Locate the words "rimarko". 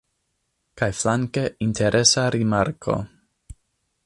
2.37-3.01